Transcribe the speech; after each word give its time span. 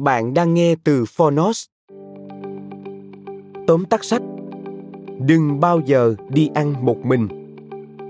Bạn 0.00 0.34
đang 0.34 0.54
nghe 0.54 0.74
từ 0.84 1.04
Phonos. 1.04 1.64
Tóm 3.66 3.84
tắt 3.84 4.04
sách 4.04 4.22
Đừng 5.18 5.60
bao 5.60 5.80
giờ 5.86 6.14
đi 6.28 6.50
ăn 6.54 6.86
một 6.86 6.98
mình 7.04 7.28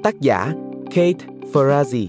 Tác 0.03 0.21
giả 0.21 0.55
Kate 0.85 1.27
Ferrazzi 1.53 2.07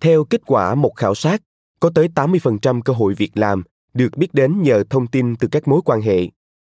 Theo 0.00 0.24
kết 0.24 0.40
quả 0.46 0.74
một 0.74 0.92
khảo 0.96 1.14
sát, 1.14 1.42
có 1.80 1.90
tới 1.94 2.08
80% 2.14 2.82
cơ 2.82 2.92
hội 2.92 3.14
việc 3.14 3.30
làm 3.34 3.62
được 3.94 4.16
biết 4.16 4.28
đến 4.34 4.62
nhờ 4.62 4.84
thông 4.90 5.06
tin 5.06 5.36
từ 5.36 5.48
các 5.48 5.68
mối 5.68 5.80
quan 5.84 6.00
hệ. 6.00 6.28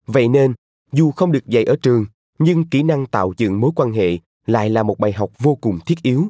Vậy 0.08 0.28
nên, 0.28 0.54
dù 0.94 1.12
không 1.12 1.32
được 1.32 1.48
dạy 1.48 1.64
ở 1.64 1.76
trường 1.82 2.06
nhưng 2.40 2.70
kỹ 2.70 2.84
năng 2.84 3.06
tạo 3.06 3.34
dựng 3.38 3.60
mối 3.60 3.72
quan 3.76 3.92
hệ 3.92 4.18
lại 4.46 4.70
là 4.70 4.84
một 4.84 5.00
bài 5.00 5.12
học 5.12 5.32
vô 5.40 5.56
cùng 5.56 5.80
thiết 5.86 6.02
yếu 6.02 6.28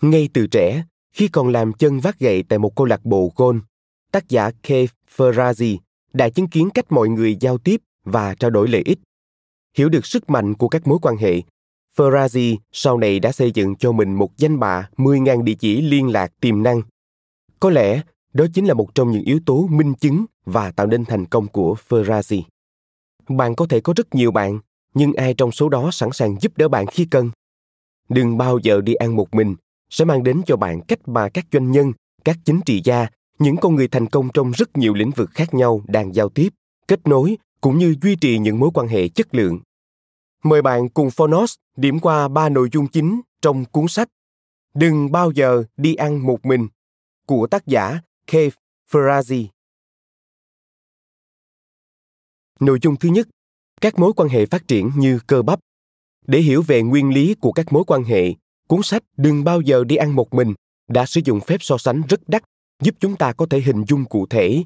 ngay 0.00 0.28
từ 0.32 0.46
trẻ 0.46 0.84
khi 1.12 1.28
còn 1.28 1.48
làm 1.48 1.72
chân 1.72 2.00
vác 2.00 2.18
gậy 2.18 2.42
tại 2.42 2.58
một 2.58 2.76
câu 2.76 2.86
lạc 2.86 3.04
bộ 3.04 3.32
golf 3.36 3.60
tác 4.12 4.28
giả 4.28 4.50
Keith 4.62 4.92
Ferrazzi 5.16 5.76
đã 6.12 6.28
chứng 6.28 6.48
kiến 6.48 6.70
cách 6.70 6.92
mọi 6.92 7.08
người 7.08 7.36
giao 7.40 7.58
tiếp 7.58 7.80
và 8.04 8.34
trao 8.34 8.50
đổi 8.50 8.68
lợi 8.68 8.82
ích. 8.84 8.98
Hiểu 9.76 9.88
được 9.88 10.06
sức 10.06 10.30
mạnh 10.30 10.54
của 10.54 10.68
các 10.68 10.86
mối 10.86 10.98
quan 11.02 11.16
hệ, 11.16 11.42
Ferrazzi 11.96 12.56
sau 12.72 12.98
này 12.98 13.20
đã 13.20 13.32
xây 13.32 13.50
dựng 13.50 13.76
cho 13.76 13.92
mình 13.92 14.14
một 14.14 14.36
danh 14.36 14.58
bạ 14.58 14.88
10.000 14.96 15.42
địa 15.42 15.54
chỉ 15.54 15.80
liên 15.80 16.08
lạc 16.08 16.32
tiềm 16.40 16.62
năng. 16.62 16.82
Có 17.60 17.70
lẽ 17.70 18.02
đó 18.32 18.46
chính 18.54 18.66
là 18.66 18.74
một 18.74 18.94
trong 18.94 19.10
những 19.10 19.22
yếu 19.22 19.40
tố 19.46 19.66
minh 19.70 19.94
chứng 19.94 20.24
và 20.44 20.70
tạo 20.70 20.86
nên 20.86 21.04
thành 21.04 21.26
công 21.26 21.46
của 21.46 21.76
Ferrazzi 21.88 22.42
bạn 23.28 23.54
có 23.54 23.66
thể 23.66 23.80
có 23.80 23.92
rất 23.96 24.14
nhiều 24.14 24.30
bạn, 24.30 24.58
nhưng 24.94 25.12
ai 25.12 25.34
trong 25.34 25.52
số 25.52 25.68
đó 25.68 25.90
sẵn 25.92 26.08
sàng 26.12 26.36
giúp 26.40 26.52
đỡ 26.56 26.68
bạn 26.68 26.86
khi 26.86 27.06
cần? 27.10 27.30
Đừng 28.08 28.38
bao 28.38 28.58
giờ 28.62 28.80
đi 28.80 28.94
ăn 28.94 29.16
một 29.16 29.34
mình, 29.34 29.54
sẽ 29.90 30.04
mang 30.04 30.22
đến 30.22 30.42
cho 30.46 30.56
bạn 30.56 30.80
cách 30.80 31.08
mà 31.08 31.28
các 31.28 31.46
doanh 31.52 31.70
nhân, 31.70 31.92
các 32.24 32.36
chính 32.44 32.60
trị 32.66 32.80
gia, 32.84 33.06
những 33.38 33.56
con 33.56 33.74
người 33.74 33.88
thành 33.88 34.06
công 34.06 34.28
trong 34.34 34.50
rất 34.50 34.76
nhiều 34.76 34.94
lĩnh 34.94 35.10
vực 35.10 35.30
khác 35.30 35.54
nhau 35.54 35.82
đang 35.86 36.14
giao 36.14 36.28
tiếp, 36.28 36.48
kết 36.88 37.06
nối, 37.06 37.38
cũng 37.60 37.78
như 37.78 37.94
duy 38.02 38.16
trì 38.16 38.38
những 38.38 38.58
mối 38.58 38.70
quan 38.74 38.88
hệ 38.88 39.08
chất 39.08 39.34
lượng. 39.34 39.60
Mời 40.42 40.62
bạn 40.62 40.88
cùng 40.88 41.10
phonos 41.10 41.54
điểm 41.76 42.00
qua 42.00 42.28
ba 42.28 42.48
nội 42.48 42.68
dung 42.72 42.86
chính 42.86 43.20
trong 43.42 43.64
cuốn 43.64 43.88
sách 43.88 44.08
đừng 44.76 45.12
bao 45.12 45.30
giờ 45.30 45.64
đi 45.76 45.94
ăn 45.94 46.26
một 46.26 46.46
mình 46.46 46.68
của 47.26 47.46
tác 47.46 47.66
giả 47.66 48.00
Keith 48.26 48.54
Ferrazzi. 48.90 49.46
Nội 52.60 52.78
dung 52.82 52.96
thứ 52.96 53.08
nhất, 53.08 53.28
các 53.80 53.98
mối 53.98 54.12
quan 54.16 54.28
hệ 54.28 54.46
phát 54.46 54.68
triển 54.68 54.90
như 54.96 55.18
cơ 55.26 55.42
bắp. 55.42 55.60
Để 56.26 56.38
hiểu 56.38 56.62
về 56.62 56.82
nguyên 56.82 57.14
lý 57.14 57.34
của 57.34 57.52
các 57.52 57.72
mối 57.72 57.84
quan 57.86 58.04
hệ, 58.04 58.34
cuốn 58.68 58.82
sách 58.82 59.02
Đừng 59.16 59.44
bao 59.44 59.60
giờ 59.60 59.84
đi 59.84 59.96
ăn 59.96 60.14
một 60.14 60.34
mình 60.34 60.54
đã 60.88 61.06
sử 61.06 61.20
dụng 61.24 61.40
phép 61.40 61.56
so 61.60 61.78
sánh 61.78 62.02
rất 62.08 62.28
đắt 62.28 62.42
giúp 62.82 62.94
chúng 63.00 63.16
ta 63.16 63.32
có 63.32 63.46
thể 63.50 63.60
hình 63.60 63.84
dung 63.88 64.04
cụ 64.04 64.26
thể. 64.26 64.64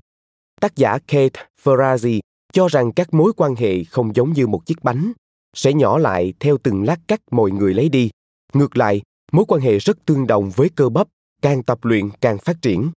Tác 0.60 0.76
giả 0.76 0.98
Kate 0.98 1.46
Ferrazzi 1.62 2.20
cho 2.52 2.68
rằng 2.68 2.92
các 2.92 3.14
mối 3.14 3.32
quan 3.36 3.54
hệ 3.54 3.84
không 3.84 4.16
giống 4.16 4.32
như 4.32 4.46
một 4.46 4.66
chiếc 4.66 4.82
bánh, 4.82 5.12
sẽ 5.56 5.72
nhỏ 5.72 5.98
lại 5.98 6.32
theo 6.40 6.58
từng 6.62 6.84
lát 6.84 7.00
cắt 7.08 7.20
mọi 7.30 7.50
người 7.50 7.74
lấy 7.74 7.88
đi. 7.88 8.10
Ngược 8.52 8.76
lại, 8.76 9.02
mối 9.32 9.44
quan 9.48 9.60
hệ 9.60 9.78
rất 9.78 10.04
tương 10.04 10.26
đồng 10.26 10.50
với 10.50 10.68
cơ 10.68 10.88
bắp, 10.88 11.08
càng 11.42 11.62
tập 11.62 11.84
luyện 11.84 12.10
càng 12.20 12.38
phát 12.38 12.62
triển. 12.62 12.90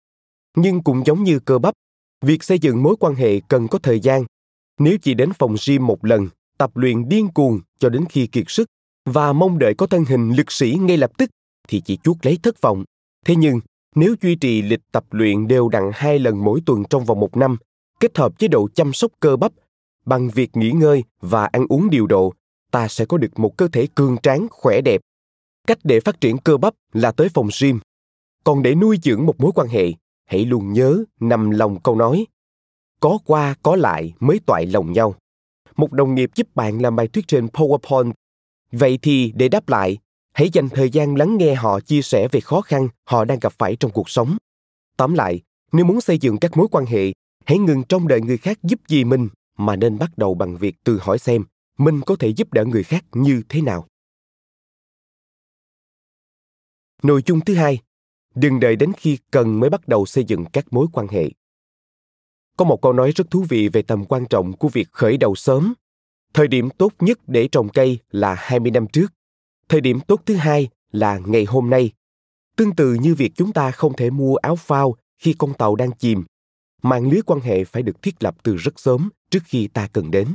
Nhưng 0.57 0.83
cũng 0.83 1.03
giống 1.07 1.25
như 1.25 1.39
cơ 1.39 1.59
bắp, 1.59 1.75
việc 2.25 2.43
xây 2.43 2.59
dựng 2.59 2.83
mối 2.83 2.97
quan 3.01 3.15
hệ 3.15 3.41
cần 3.41 3.69
có 3.69 3.79
thời 3.79 4.01
gian 4.01 4.25
nếu 4.81 4.99
chỉ 5.03 5.15
đến 5.15 5.31
phòng 5.39 5.57
gym 5.67 5.87
một 5.87 6.05
lần, 6.05 6.29
tập 6.59 6.77
luyện 6.77 7.09
điên 7.09 7.29
cuồng 7.29 7.61
cho 7.79 7.89
đến 7.89 8.05
khi 8.11 8.27
kiệt 8.27 8.45
sức 8.49 8.69
và 9.05 9.33
mong 9.33 9.59
đợi 9.59 9.75
có 9.75 9.87
thân 9.87 10.05
hình 10.05 10.31
lực 10.31 10.53
sĩ 10.53 10.79
ngay 10.81 10.97
lập 10.97 11.11
tức 11.19 11.31
thì 11.69 11.81
chỉ 11.81 11.97
chuốc 11.97 12.17
lấy 12.23 12.39
thất 12.43 12.61
vọng. 12.61 12.85
Thế 13.27 13.37
nhưng, 13.37 13.61
nếu 13.95 14.15
duy 14.23 14.35
trì 14.35 14.63
lịch 14.63 14.81
tập 14.93 15.05
luyện 15.11 15.49
đều 15.49 15.69
đặn 15.69 15.91
hai 15.95 16.19
lần 16.19 16.45
mỗi 16.45 16.61
tuần 16.67 16.85
trong 16.91 17.05
vòng 17.05 17.21
một 17.21 17.37
năm, 17.37 17.57
kết 18.01 18.19
hợp 18.19 18.39
chế 18.39 18.49
độ 18.49 18.69
chăm 18.75 18.93
sóc 18.93 19.13
cơ 19.21 19.37
bắp 19.37 19.53
bằng 20.07 20.29
việc 20.29 20.57
nghỉ 20.57 20.71
ngơi 20.71 21.05
và 21.21 21.45
ăn 21.45 21.67
uống 21.69 21.91
điều 21.91 22.07
độ, 22.07 22.33
ta 22.71 22.89
sẽ 22.89 23.05
có 23.05 23.19
được 23.19 23.39
một 23.39 23.57
cơ 23.57 23.69
thể 23.69 23.89
cường 23.95 24.17
tráng, 24.23 24.47
khỏe 24.51 24.81
đẹp. 24.81 25.01
Cách 25.67 25.79
để 25.85 26.01
phát 26.01 26.21
triển 26.21 26.39
cơ 26.39 26.57
bắp 26.57 26.75
là 26.93 27.13
tới 27.13 27.29
phòng 27.35 27.49
gym. 27.61 27.81
Còn 28.45 28.63
để 28.63 28.75
nuôi 28.75 28.99
dưỡng 29.03 29.27
một 29.27 29.41
mối 29.41 29.53
quan 29.55 29.69
hệ, 29.69 29.93
hãy 30.27 30.45
luôn 30.45 30.73
nhớ 30.73 31.05
nằm 31.21 31.51
lòng 31.51 31.81
câu 31.83 31.97
nói 31.97 32.27
có 33.01 33.19
qua 33.25 33.55
có 33.63 33.77
lại 33.77 34.13
mới 34.21 34.41
toại 34.47 34.67
lòng 34.67 34.93
nhau. 34.93 35.15
Một 35.77 35.93
đồng 35.93 36.15
nghiệp 36.15 36.31
giúp 36.35 36.49
bạn 36.55 36.83
làm 36.83 36.97
bài 36.97 37.09
thuyết 37.09 37.29
trên 37.29 37.47
PowerPoint. 37.47 38.13
Vậy 38.73 38.99
thì 39.03 39.33
để 39.37 39.49
đáp 39.49 39.69
lại, 39.69 39.99
hãy 40.33 40.51
dành 40.53 40.69
thời 40.69 40.91
gian 40.91 41.15
lắng 41.17 41.37
nghe 41.39 41.55
họ 41.55 41.81
chia 41.81 42.03
sẻ 42.03 42.29
về 42.33 42.41
khó 42.41 42.61
khăn 42.61 42.89
họ 43.05 43.25
đang 43.25 43.39
gặp 43.41 43.53
phải 43.59 43.77
trong 43.77 43.91
cuộc 43.91 44.11
sống. 44.11 44.37
Tóm 44.97 45.15
lại, 45.15 45.41
nếu 45.73 45.85
muốn 45.85 46.01
xây 46.01 46.19
dựng 46.19 46.39
các 46.39 46.57
mối 46.57 46.67
quan 46.71 46.87
hệ, 46.87 47.13
hãy 47.45 47.59
ngừng 47.59 47.83
trông 47.85 48.09
đợi 48.09 48.21
người 48.21 48.39
khác 48.39 48.59
giúp 48.63 48.81
gì 48.89 49.05
mình 49.05 49.29
mà 49.59 49.77
nên 49.77 49.99
bắt 49.99 50.11
đầu 50.17 50.35
bằng 50.35 50.57
việc 50.57 50.77
tự 50.85 50.99
hỏi 51.03 51.19
xem 51.19 51.45
mình 51.79 52.01
có 52.07 52.17
thể 52.17 52.29
giúp 52.29 52.53
đỡ 52.53 52.65
người 52.65 52.83
khác 52.83 53.05
như 53.13 53.43
thế 53.49 53.63
nào. 53.63 53.87
Nội 57.03 57.23
dung 57.27 57.41
thứ 57.41 57.55
hai, 57.55 57.79
đừng 58.35 58.61
đợi 58.61 58.77
đến 58.77 58.93
khi 58.97 59.19
cần 59.31 59.61
mới 59.61 59.71
bắt 59.71 59.89
đầu 59.89 60.07
xây 60.07 60.25
dựng 60.25 60.45
các 60.53 60.67
mối 60.71 60.87
quan 60.93 61.09
hệ. 61.09 61.31
Có 62.61 62.65
một 62.65 62.83
câu 62.83 62.93
nói 62.93 63.13
rất 63.17 63.31
thú 63.31 63.45
vị 63.49 63.69
về 63.69 63.83
tầm 63.83 64.05
quan 64.05 64.27
trọng 64.27 64.53
của 64.53 64.69
việc 64.69 64.89
khởi 64.93 65.17
đầu 65.17 65.35
sớm. 65.35 65.75
Thời 66.35 66.49
điểm 66.49 66.71
tốt 66.71 66.93
nhất 67.01 67.19
để 67.27 67.49
trồng 67.49 67.69
cây 67.69 67.99
là 68.11 68.35
20 68.35 68.71
năm 68.71 68.87
trước. 68.87 69.13
Thời 69.69 69.81
điểm 69.81 70.01
tốt 70.01 70.23
thứ 70.27 70.35
hai 70.35 70.69
là 70.93 71.21
ngày 71.27 71.45
hôm 71.45 71.71
nay. 71.71 71.91
Tương 72.57 72.75
tự 72.75 72.95
như 72.95 73.15
việc 73.15 73.33
chúng 73.35 73.53
ta 73.53 73.71
không 73.71 73.93
thể 73.97 74.11
mua 74.11 74.37
áo 74.37 74.57
phao 74.57 74.95
khi 75.19 75.35
con 75.39 75.55
tàu 75.55 75.77
đang 75.77 75.91
chìm. 75.93 76.25
Mạng 76.83 77.11
lưới 77.11 77.23
quan 77.27 77.41
hệ 77.41 77.65
phải 77.65 77.83
được 77.83 78.03
thiết 78.03 78.23
lập 78.23 78.37
từ 78.43 78.57
rất 78.57 78.81
sớm 78.81 79.11
trước 79.31 79.43
khi 79.45 79.69
ta 79.69 79.89
cần 79.93 80.11
đến. 80.11 80.29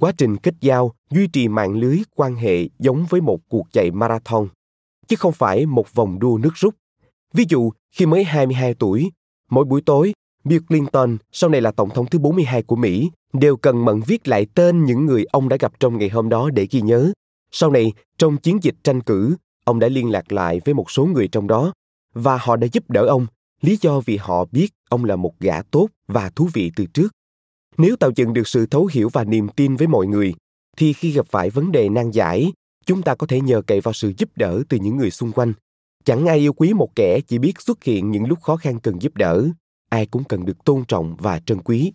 Quá 0.00 0.12
trình 0.18 0.36
kết 0.36 0.54
giao, 0.60 0.94
duy 1.10 1.26
trì 1.26 1.48
mạng 1.48 1.72
lưới 1.72 1.98
quan 2.14 2.34
hệ 2.36 2.68
giống 2.78 3.06
với 3.08 3.20
một 3.20 3.38
cuộc 3.48 3.66
chạy 3.72 3.90
marathon, 3.90 4.48
chứ 5.08 5.16
không 5.16 5.32
phải 5.32 5.66
một 5.66 5.94
vòng 5.94 6.18
đua 6.18 6.38
nước 6.38 6.54
rút. 6.54 6.74
Ví 7.34 7.44
dụ, 7.48 7.72
khi 7.90 8.06
mới 8.06 8.24
22 8.24 8.74
tuổi, 8.74 9.10
mỗi 9.50 9.64
buổi 9.64 9.82
tối 9.82 10.12
Bill 10.44 10.64
Clinton, 10.68 11.16
sau 11.32 11.50
này 11.50 11.60
là 11.60 11.70
tổng 11.70 11.90
thống 11.90 12.06
thứ 12.06 12.18
42 12.18 12.62
của 12.62 12.76
Mỹ, 12.76 13.10
đều 13.32 13.56
cần 13.56 13.84
mẫn 13.84 14.00
viết 14.06 14.28
lại 14.28 14.46
tên 14.54 14.84
những 14.84 15.06
người 15.06 15.24
ông 15.24 15.48
đã 15.48 15.56
gặp 15.60 15.72
trong 15.80 15.98
ngày 15.98 16.08
hôm 16.08 16.28
đó 16.28 16.50
để 16.50 16.66
ghi 16.70 16.80
nhớ. 16.80 17.12
Sau 17.50 17.70
này, 17.70 17.92
trong 18.18 18.36
chiến 18.36 18.58
dịch 18.62 18.74
tranh 18.84 19.00
cử, 19.00 19.36
ông 19.64 19.78
đã 19.78 19.88
liên 19.88 20.10
lạc 20.10 20.32
lại 20.32 20.60
với 20.64 20.74
một 20.74 20.90
số 20.90 21.06
người 21.06 21.28
trong 21.28 21.46
đó 21.46 21.72
và 22.14 22.38
họ 22.38 22.56
đã 22.56 22.66
giúp 22.72 22.90
đỡ 22.90 23.06
ông, 23.06 23.26
lý 23.60 23.78
do 23.80 24.00
vì 24.00 24.16
họ 24.16 24.44
biết 24.52 24.68
ông 24.88 25.04
là 25.04 25.16
một 25.16 25.40
gã 25.40 25.62
tốt 25.62 25.88
và 26.08 26.30
thú 26.30 26.48
vị 26.52 26.72
từ 26.76 26.86
trước. 26.86 27.08
Nếu 27.76 27.96
tạo 27.96 28.10
dựng 28.16 28.32
được 28.32 28.48
sự 28.48 28.66
thấu 28.66 28.88
hiểu 28.92 29.08
và 29.08 29.24
niềm 29.24 29.48
tin 29.48 29.76
với 29.76 29.86
mọi 29.86 30.06
người, 30.06 30.34
thì 30.76 30.92
khi 30.92 31.10
gặp 31.10 31.26
phải 31.30 31.50
vấn 31.50 31.72
đề 31.72 31.88
nan 31.88 32.10
giải, 32.10 32.52
chúng 32.86 33.02
ta 33.02 33.14
có 33.14 33.26
thể 33.26 33.40
nhờ 33.40 33.62
cậy 33.62 33.80
vào 33.80 33.94
sự 33.94 34.12
giúp 34.18 34.28
đỡ 34.36 34.62
từ 34.68 34.78
những 34.78 34.96
người 34.96 35.10
xung 35.10 35.32
quanh. 35.32 35.52
Chẳng 36.04 36.26
ai 36.26 36.38
yêu 36.38 36.52
quý 36.52 36.72
một 36.72 36.88
kẻ 36.94 37.20
chỉ 37.26 37.38
biết 37.38 37.60
xuất 37.60 37.84
hiện 37.84 38.10
những 38.10 38.26
lúc 38.26 38.42
khó 38.42 38.56
khăn 38.56 38.80
cần 38.80 39.02
giúp 39.02 39.16
đỡ. 39.16 39.48
Ai 39.88 40.06
cũng 40.06 40.24
cần 40.24 40.44
được 40.44 40.64
tôn 40.64 40.84
trọng 40.88 41.16
và 41.18 41.40
trân 41.40 41.62
quý. 41.62 41.92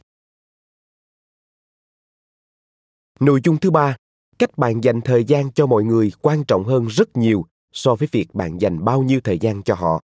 Nội 3.19 3.39
dung 3.43 3.57
thứ 3.57 3.71
ba, 3.71 3.95
cách 4.39 4.57
bạn 4.57 4.83
dành 4.83 5.01
thời 5.01 5.23
gian 5.23 5.51
cho 5.51 5.65
mọi 5.65 5.83
người 5.83 6.11
quan 6.21 6.43
trọng 6.43 6.63
hơn 6.63 6.87
rất 6.87 7.17
nhiều 7.17 7.45
so 7.73 7.95
với 7.95 8.07
việc 8.11 8.35
bạn 8.35 8.61
dành 8.61 8.85
bao 8.85 9.03
nhiêu 9.03 9.19
thời 9.23 9.39
gian 9.39 9.63
cho 9.63 9.75
họ. 9.75 10.01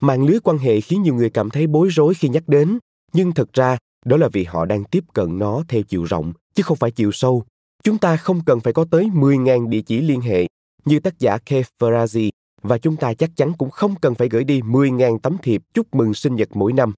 Mạng 0.00 0.24
lưới 0.24 0.40
quan 0.40 0.58
hệ 0.58 0.80
khiến 0.80 1.02
nhiều 1.02 1.14
người 1.14 1.30
cảm 1.30 1.50
thấy 1.50 1.66
bối 1.66 1.88
rối 1.90 2.14
khi 2.14 2.28
nhắc 2.28 2.48
đến, 2.48 2.78
nhưng 3.12 3.32
thật 3.32 3.52
ra 3.52 3.78
đó 4.04 4.16
là 4.16 4.28
vì 4.32 4.44
họ 4.44 4.64
đang 4.64 4.84
tiếp 4.84 5.04
cận 5.12 5.38
nó 5.38 5.62
theo 5.68 5.82
chiều 5.82 6.04
rộng, 6.04 6.32
chứ 6.54 6.62
không 6.62 6.76
phải 6.76 6.90
chiều 6.90 7.12
sâu. 7.12 7.44
Chúng 7.82 7.98
ta 7.98 8.16
không 8.16 8.44
cần 8.44 8.60
phải 8.60 8.72
có 8.72 8.84
tới 8.90 9.10
10.000 9.14 9.68
địa 9.68 9.80
chỉ 9.80 10.00
liên 10.00 10.20
hệ 10.20 10.46
như 10.84 11.00
tác 11.00 11.18
giả 11.18 11.38
Keith 11.38 11.68
Ferrazzi 11.78 12.30
và 12.62 12.78
chúng 12.78 12.96
ta 12.96 13.14
chắc 13.14 13.30
chắn 13.36 13.52
cũng 13.58 13.70
không 13.70 13.94
cần 14.00 14.14
phải 14.14 14.28
gửi 14.28 14.44
đi 14.44 14.60
10.000 14.60 15.18
tấm 15.18 15.36
thiệp 15.42 15.62
chúc 15.74 15.94
mừng 15.94 16.14
sinh 16.14 16.34
nhật 16.34 16.48
mỗi 16.54 16.72
năm. 16.72 16.92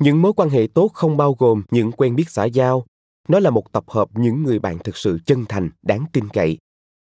Những 0.00 0.22
mối 0.22 0.32
quan 0.32 0.50
hệ 0.50 0.68
tốt 0.74 0.90
không 0.94 1.16
bao 1.16 1.36
gồm 1.38 1.62
những 1.70 1.92
quen 1.92 2.16
biết 2.16 2.30
xã 2.30 2.44
giao. 2.44 2.84
Nó 3.28 3.40
là 3.40 3.50
một 3.50 3.72
tập 3.72 3.84
hợp 3.86 4.08
những 4.14 4.42
người 4.42 4.58
bạn 4.58 4.78
thực 4.78 4.96
sự 4.96 5.18
chân 5.26 5.44
thành, 5.48 5.70
đáng 5.82 6.04
tin 6.12 6.28
cậy. 6.28 6.58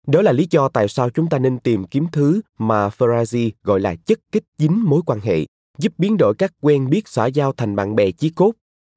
Đó 0.06 0.23
là 0.23 0.32
lý 0.32 0.46
do 0.50 0.69
tại 0.69 0.88
sao 0.88 1.11
chúng 1.11 1.29
ta 1.29 1.38
nên 1.38 1.58
tìm 1.58 1.85
kiếm 1.85 2.06
thứ 2.12 2.41
mà 2.58 2.88
Farazi 2.88 3.50
gọi 3.62 3.81
là 3.81 3.94
chất 3.94 4.19
kích 4.32 4.44
dính 4.58 4.85
mối 4.85 5.00
quan 5.06 5.20
hệ, 5.20 5.44
giúp 5.79 5.93
biến 5.99 6.17
đổi 6.17 6.35
các 6.38 6.52
quen 6.61 6.91
biết 6.91 7.08
xã 7.08 7.26
giao 7.26 7.52
thành 7.52 7.76
bạn 7.76 7.94
bè 7.94 8.11
chí 8.11 8.31
cốt. 8.31 8.52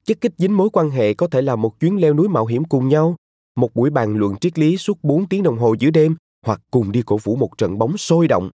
Chất 0.06 0.22
kích 0.22 0.34
dính 0.38 0.58
mối 0.58 0.70
quan 0.74 0.90
hệ 0.90 1.14
có 1.14 1.28
thể 1.28 1.42
là 1.42 1.56
một 1.56 1.80
chuyến 1.80 2.02
leo 2.02 2.14
núi 2.14 2.28
mạo 2.28 2.46
hiểm 2.46 2.64
cùng 2.64 2.88
nhau, 2.88 3.16
một 3.56 3.74
buổi 3.74 3.90
bàn 3.90 4.18
luận 4.18 4.36
triết 4.36 4.60
lý 4.60 4.78
suốt 4.78 4.98
4 5.04 5.28
tiếng 5.28 5.44
đồng 5.44 5.58
hồ 5.58 5.76
giữa 5.80 5.90
đêm 5.90 6.16
hoặc 6.46 6.62
cùng 6.72 6.92
đi 6.92 7.02
cổ 7.06 7.18
vũ 7.18 7.36
một 7.36 7.58
trận 7.58 7.78
bóng 7.78 7.98
sôi 7.98 8.28
động. 8.28 8.50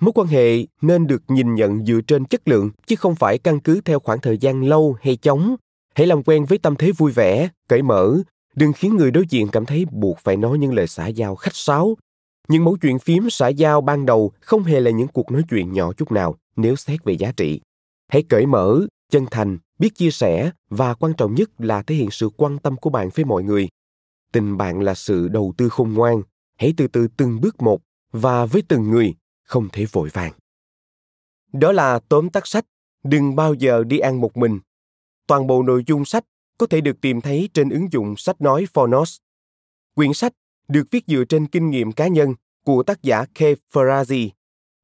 Mối 0.00 0.12
quan 0.14 0.28
hệ 0.28 0.66
nên 0.82 1.06
được 1.06 1.22
nhìn 1.28 1.54
nhận 1.54 1.84
dựa 1.86 2.00
trên 2.06 2.24
chất 2.24 2.48
lượng 2.48 2.70
chứ 2.86 2.96
không 2.96 3.14
phải 3.14 3.38
căn 3.38 3.60
cứ 3.60 3.80
theo 3.84 4.00
khoảng 4.00 4.20
thời 4.20 4.38
gian 4.38 4.64
lâu 4.64 4.96
hay 5.02 5.16
chóng. 5.16 5.56
Hãy 5.94 6.06
làm 6.06 6.22
quen 6.22 6.44
với 6.44 6.58
tâm 6.58 6.76
thế 6.76 6.92
vui 6.92 7.12
vẻ, 7.12 7.48
cởi 7.68 7.82
mở, 7.82 8.16
đừng 8.54 8.72
khiến 8.72 8.96
người 8.96 9.10
đối 9.10 9.24
diện 9.28 9.48
cảm 9.48 9.66
thấy 9.66 9.84
buộc 9.92 10.18
phải 10.18 10.36
nói 10.36 10.58
những 10.58 10.74
lời 10.74 10.86
xã 10.86 11.06
giao 11.06 11.36
khách 11.36 11.54
sáo. 11.54 11.96
Những 12.48 12.64
mẫu 12.64 12.76
chuyện 12.82 12.98
phím 12.98 13.30
xã 13.30 13.48
giao 13.48 13.80
ban 13.80 14.06
đầu 14.06 14.32
không 14.40 14.62
hề 14.62 14.80
là 14.80 14.90
những 14.90 15.08
cuộc 15.08 15.30
nói 15.30 15.42
chuyện 15.50 15.72
nhỏ 15.72 15.92
chút 15.92 16.12
nào 16.12 16.36
nếu 16.56 16.76
xét 16.76 17.04
về 17.04 17.12
giá 17.12 17.32
trị. 17.36 17.60
Hãy 18.08 18.22
cởi 18.22 18.46
mở, 18.46 18.80
chân 19.10 19.26
thành, 19.30 19.58
biết 19.78 19.94
chia 19.94 20.10
sẻ 20.10 20.50
và 20.70 20.94
quan 20.94 21.12
trọng 21.14 21.34
nhất 21.34 21.50
là 21.58 21.82
thể 21.82 21.94
hiện 21.94 22.10
sự 22.10 22.30
quan 22.36 22.58
tâm 22.58 22.76
của 22.76 22.90
bạn 22.90 23.08
với 23.14 23.24
mọi 23.24 23.42
người. 23.42 23.68
Tình 24.32 24.56
bạn 24.56 24.80
là 24.80 24.94
sự 24.94 25.28
đầu 25.28 25.54
tư 25.56 25.68
khôn 25.68 25.92
ngoan, 25.94 26.22
hãy 26.58 26.74
từ 26.76 26.86
từ 26.86 27.08
từng 27.16 27.40
bước 27.40 27.62
một 27.62 27.80
và 28.12 28.46
với 28.46 28.62
từng 28.68 28.90
người 28.90 29.14
không 29.50 29.68
thể 29.72 29.84
vội 29.92 30.08
vàng. 30.12 30.32
Đó 31.52 31.72
là 31.72 32.00
tóm 32.08 32.30
tắt 32.30 32.46
sách 32.46 32.64
Đừng 33.04 33.36
bao 33.36 33.54
giờ 33.54 33.84
đi 33.84 33.98
ăn 33.98 34.20
một 34.20 34.36
mình. 34.36 34.60
Toàn 35.26 35.46
bộ 35.46 35.62
nội 35.62 35.82
dung 35.86 36.04
sách 36.04 36.24
có 36.58 36.66
thể 36.66 36.80
được 36.80 37.00
tìm 37.00 37.20
thấy 37.20 37.48
trên 37.54 37.68
ứng 37.68 37.92
dụng 37.92 38.16
sách 38.16 38.40
nói 38.40 38.66
Phonos. 38.74 39.16
Quyển 39.94 40.12
sách 40.12 40.32
được 40.68 40.84
viết 40.90 41.04
dựa 41.06 41.24
trên 41.24 41.46
kinh 41.46 41.70
nghiệm 41.70 41.92
cá 41.92 42.08
nhân 42.08 42.34
của 42.64 42.82
tác 42.82 43.02
giả 43.02 43.24
Keith 43.34 43.58
Ferrazzi 43.72 44.28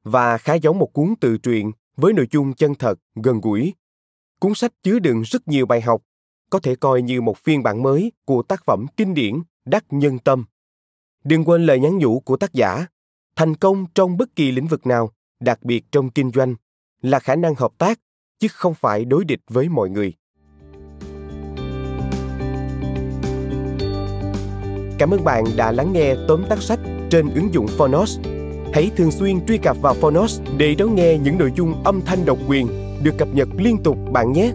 và 0.05 0.39
khá 0.39 0.55
giống 0.55 0.79
một 0.79 0.93
cuốn 0.93 1.15
tự 1.21 1.39
truyện 1.39 1.73
với 1.97 2.13
nội 2.13 2.27
dung 2.31 2.53
chân 2.53 2.75
thật, 2.75 2.99
gần 3.15 3.41
gũi. 3.41 3.75
Cuốn 4.41 4.55
sách 4.55 4.73
chứa 4.83 4.99
đựng 4.99 5.23
rất 5.23 5.49
nhiều 5.49 5.67
bài 5.67 5.81
học, 5.81 6.03
có 6.51 6.59
thể 6.59 6.77
coi 6.77 7.03
như 7.03 7.21
một 7.21 7.39
phiên 7.39 7.63
bản 7.63 7.83
mới 7.83 8.13
của 8.25 8.43
tác 8.43 8.65
phẩm 8.65 8.87
kinh 8.97 9.15
điển 9.15 9.43
Đắc 9.65 9.85
Nhân 9.91 10.19
Tâm. 10.19 10.45
Đừng 11.25 11.45
quên 11.45 11.67
lời 11.67 11.81
nhắn 11.81 11.99
nhủ 11.99 12.21
của 12.21 12.37
tác 12.37 12.53
giả 12.53 12.87
thành 13.37 13.57
công 13.57 13.87
trong 13.95 14.17
bất 14.17 14.37
kỳ 14.37 14.53
lĩnh 14.53 14.67
vực 14.67 14.87
nào, 14.87 15.11
đặc 15.41 15.63
biệt 15.63 15.85
trong 15.93 16.11
kinh 16.11 16.31
doanh, 16.31 16.55
là 17.03 17.21
khả 17.21 17.37
năng 17.37 17.55
hợp 17.55 17.73
tác, 17.79 18.01
chứ 18.39 18.49
không 18.51 18.75
phải 18.75 19.05
đối 19.05 19.25
địch 19.25 19.41
với 19.51 19.69
mọi 19.69 19.91
người. 19.91 20.13
Cảm 24.99 25.11
ơn 25.11 25.25
bạn 25.25 25.45
đã 25.57 25.73
lắng 25.73 25.93
nghe 25.93 26.15
tóm 26.29 26.45
tắt 26.49 26.63
sách 26.63 26.81
trên 27.11 27.35
ứng 27.35 27.55
dụng 27.55 27.67
phonos. 27.69 28.19
Hãy 28.73 28.91
thường 28.97 29.11
xuyên 29.11 29.47
truy 29.47 29.59
cập 29.59 29.77
vào 29.83 29.95
phonos 29.95 30.41
để 30.59 30.75
đón 30.75 30.95
nghe 30.95 31.19
những 31.19 31.39
nội 31.39 31.53
dung 31.57 31.85
âm 31.85 32.01
thanh 32.07 32.25
độc 32.25 32.39
quyền 32.49 32.67
được 33.03 33.15
cập 33.19 33.29
nhật 33.35 33.49
liên 33.59 33.83
tục 33.83 33.99
bạn 34.13 34.33
nhé. 34.33 34.53